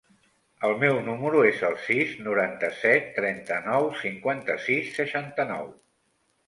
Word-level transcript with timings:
El 0.69 0.71
meu 0.83 0.95
número 1.09 1.43
es 1.49 1.61
el 1.69 1.77
sis, 1.89 2.17
noranta-set, 2.29 3.13
trenta-nou, 3.21 3.93
cinquanta-sis, 4.03 4.93
seixanta-nou. 5.01 5.73